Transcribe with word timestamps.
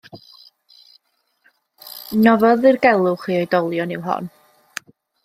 Nofel 2.23 2.63
ddirgelwch 2.63 3.27
i 3.35 3.37
oedolion 3.41 3.95
yw 3.99 4.05
hon. 4.09 4.31